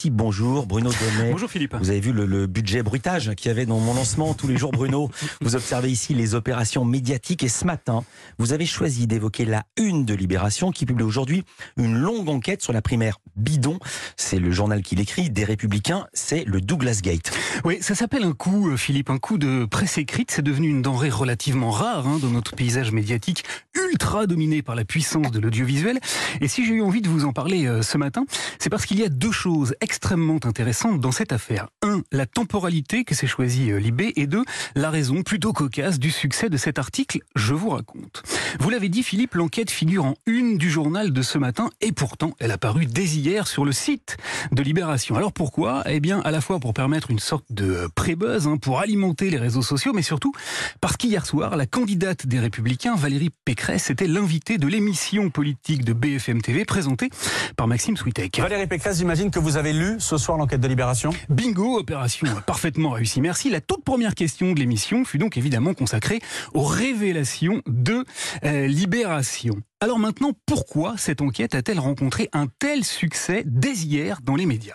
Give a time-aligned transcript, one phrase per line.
[0.00, 0.66] petit bonjour.
[0.66, 1.30] Bruno Donnet.
[1.30, 1.76] Bonjour Philippe.
[1.78, 4.56] Vous avez vu le, le budget bruitage qu'il y avait dans mon lancement tous les
[4.56, 5.10] jours, Bruno.
[5.42, 8.02] vous observez ici les opérations médiatiques et ce matin,
[8.38, 11.44] vous avez choisi d'évoquer la une de Libération qui publie aujourd'hui
[11.76, 13.78] une longue enquête sur la primaire bidon.
[14.16, 17.30] C'est le journal qui l'écrit, des Républicains, c'est le Douglas Gate.
[17.64, 20.30] Oui, ça s'appelle un coup, euh, Philippe, un coup de presse écrite.
[20.30, 23.44] C'est devenu une denrée relativement rare hein, dans notre paysage médiatique,
[23.74, 25.98] ultra dominé par la puissance de l'audiovisuel.
[26.40, 28.24] Et si j'ai eu envie de vous en parler euh, ce matin,
[28.58, 31.66] c'est parce qu'il y a deux choses extrêmement intéressantes dans cette affaire.
[31.82, 34.44] Un, la temporalité que s'est choisi euh, Libé, et deux,
[34.76, 37.18] la raison plutôt cocasse du succès de cet article.
[37.34, 38.22] Je vous raconte.
[38.58, 42.34] Vous l'avez dit, Philippe, l'enquête figure en une du journal de ce matin, et pourtant,
[42.38, 44.16] elle a paru dès hier sur le site
[44.52, 45.14] de Libération.
[45.14, 45.82] Alors pourquoi?
[45.86, 49.38] Eh bien, à la fois pour permettre une sorte de pré-buzz, hein, pour alimenter les
[49.38, 50.32] réseaux sociaux, mais surtout
[50.80, 55.92] parce qu'hier soir, la candidate des Républicains, Valérie Pécresse, était l'invitée de l'émission politique de
[55.92, 57.10] BFM TV présentée
[57.56, 58.40] par Maxime Switek.
[58.40, 61.10] Valérie Pécresse, j'imagine que vous avez lu ce soir l'enquête de Libération?
[61.28, 63.20] Bingo, opération parfaitement réussie.
[63.20, 63.50] Merci.
[63.50, 66.20] La toute première question de l'émission fut donc évidemment consacrée
[66.54, 68.04] aux révélations de
[68.44, 69.62] euh, Libération.
[69.80, 74.74] Alors maintenant, pourquoi cette enquête a-t-elle rencontré un tel succès dès hier dans les médias?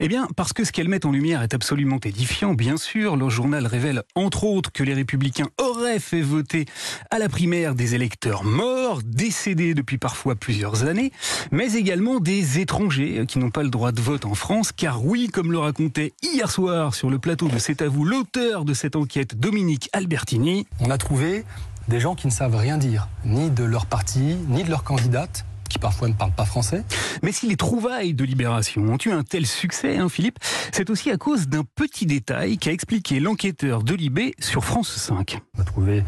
[0.00, 3.16] Eh bien, parce que ce qu'elle met en lumière est absolument édifiant, bien sûr.
[3.16, 6.66] Le journal révèle, entre autres, que les républicains auraient fait voter
[7.10, 11.12] à la primaire des électeurs morts, décédés depuis parfois plusieurs années,
[11.52, 15.28] mais également des étrangers qui n'ont pas le droit de vote en France, car oui,
[15.28, 18.96] comme le racontait hier soir sur le plateau de C'est à vous l'auteur de cette
[18.96, 20.66] enquête, Dominique Albertini.
[20.80, 21.44] On a trouvé
[21.88, 25.44] des gens qui ne savent rien dire, ni de leur parti, ni de leur candidate
[25.68, 26.84] qui parfois ne parlent pas français.
[27.22, 30.38] Mais si les trouvailles de Libération ont eu un tel succès, hein, Philippe,
[30.70, 35.40] c'est aussi à cause d'un petit détail qu'a expliqué l'enquêteur de Libé sur France 5.
[35.58, 36.04] On a trouvé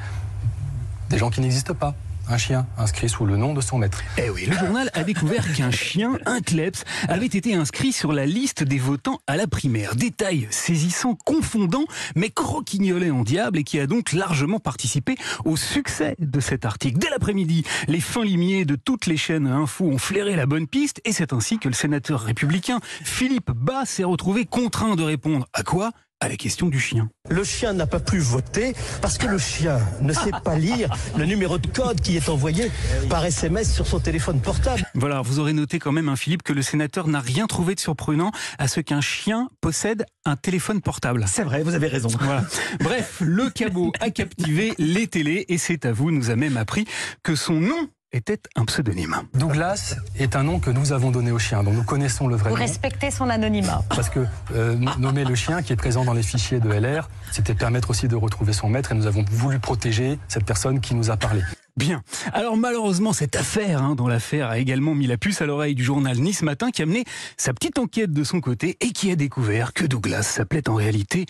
[1.10, 1.94] des gens qui n'existent pas.
[2.28, 4.02] Un chien inscrit sous le nom de son maître.
[4.18, 8.26] Eh oui, le journal a découvert qu'un chien, un kleps, avait été inscrit sur la
[8.26, 9.94] liste des votants à la primaire.
[9.94, 11.84] Détail saisissant, confondant,
[12.16, 16.98] mais croquignolet en diable et qui a donc largement participé au succès de cet article.
[16.98, 21.00] Dès l'après-midi, les fins limiers de toutes les chaînes info ont flairé la bonne piste
[21.04, 25.62] et c'est ainsi que le sénateur républicain Philippe Bas s'est retrouvé contraint de répondre à
[25.62, 25.92] quoi?
[26.20, 27.08] À la question du chien.
[27.28, 31.26] Le chien n'a pas pu voter parce que le chien ne sait pas lire le
[31.26, 32.70] numéro de code qui est envoyé
[33.10, 34.82] par SMS sur son téléphone portable.
[34.94, 37.80] Voilà, vous aurez noté quand même, un Philippe, que le sénateur n'a rien trouvé de
[37.80, 41.24] surprenant à ce qu'un chien possède un téléphone portable.
[41.28, 42.08] C'est vrai, vous avez raison.
[42.20, 42.44] Voilà.
[42.80, 46.86] Bref, le cabot a captivé les télés et c'est à vous, nous a même appris
[47.22, 49.14] que son nom était un pseudonyme.
[49.34, 52.50] Douglas est un nom que nous avons donné au chien, donc nous connaissons le vrai
[52.50, 52.62] Vous nom.
[52.62, 53.82] respectez son anonymat.
[53.90, 54.20] Parce que
[54.54, 58.08] euh, nommer le chien qui est présent dans les fichiers de LR, c'était permettre aussi
[58.08, 61.42] de retrouver son maître et nous avons voulu protéger cette personne qui nous a parlé.
[61.76, 62.02] Bien.
[62.32, 65.84] Alors malheureusement, cette affaire, hein, dans l'affaire, a également mis la puce à l'oreille du
[65.84, 67.04] journal Nice Matin qui a mené
[67.36, 71.26] sa petite enquête de son côté et qui a découvert que Douglas s'appelait en réalité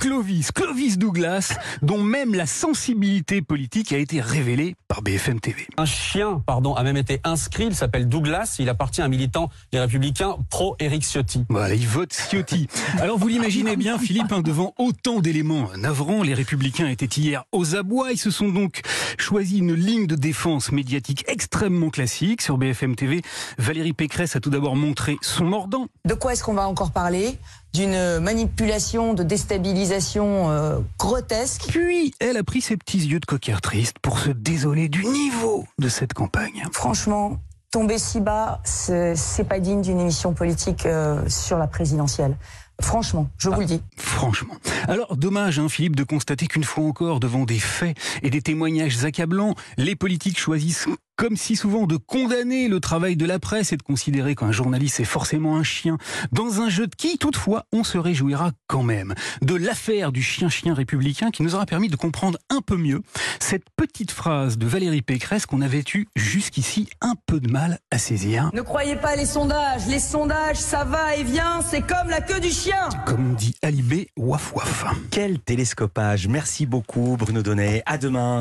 [0.00, 5.66] Clovis, Clovis Douglas, dont même la sensibilité politique a été révélée par BFM TV.
[5.76, 7.66] Un chien, pardon, a même été inscrit.
[7.66, 8.56] Il s'appelle Douglas.
[8.60, 11.44] Il appartient à un militant des Républicains pro-Éric Ciotti.
[11.48, 12.68] Voilà, il vote Ciotti.
[13.00, 17.74] Alors vous l'imaginez bien, Philippe, hein, devant autant d'éléments navrants, les Républicains étaient hier aux
[17.74, 18.12] abois.
[18.12, 18.82] Ils se sont donc
[19.18, 22.40] choisi une ligne de défense médiatique extrêmement classique.
[22.40, 23.20] Sur BFM TV,
[23.58, 25.88] Valérie Pécresse a tout d'abord montré son mordant.
[26.04, 27.36] De quoi est-ce qu'on va encore parler?
[27.74, 31.66] D'une manipulation, de déstabilisation euh, grotesque.
[31.68, 35.66] Puis, elle a pris ses petits yeux de coquère triste pour se désoler du niveau
[35.78, 36.64] de cette campagne.
[36.72, 37.38] Franchement,
[37.70, 42.36] tomber si bas, c'est pas digne d'une émission politique euh, sur la présidentielle.
[42.80, 43.82] Franchement, je vous le dis.
[43.96, 44.54] Franchement.
[44.86, 49.04] Alors, dommage, hein, Philippe, de constater qu'une fois encore, devant des faits et des témoignages
[49.04, 50.86] accablants, les politiques choisissent,
[51.18, 55.00] comme si souvent, de condamner le travail de la presse et de considérer qu'un journaliste
[55.00, 55.98] est forcément un chien,
[56.30, 60.74] dans un jeu de qui, toutefois, on se réjouira quand même de l'affaire du chien-chien
[60.74, 63.02] républicain qui nous aura permis de comprendre un peu mieux
[63.40, 67.98] cette petite phrase de Valérie Pécresse qu'on avait eu jusqu'ici un peu de mal à
[67.98, 68.50] saisir.
[68.54, 69.88] Ne croyez pas les sondages.
[69.88, 71.62] Les sondages, ça va et vient.
[71.68, 72.88] C'est comme la queue du chien.
[73.06, 74.84] Comme dit Alibé, waf waf.
[75.10, 76.28] Quel télescopage.
[76.28, 77.82] Merci beaucoup, Bruno Donnet.
[77.86, 78.36] À demain.